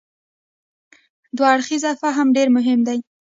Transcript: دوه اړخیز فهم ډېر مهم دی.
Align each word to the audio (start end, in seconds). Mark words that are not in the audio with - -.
دوه 1.37 1.47
اړخیز 1.53 1.83
فهم 2.01 2.27
ډېر 2.35 2.47
مهم 2.57 2.79
دی. 2.87 2.99